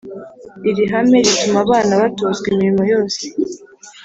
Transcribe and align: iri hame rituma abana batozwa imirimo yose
iri 0.69 0.83
hame 0.91 1.17
rituma 1.25 1.59
abana 1.65 1.93
batozwa 2.01 2.45
imirimo 2.53 2.83
yose 2.93 3.21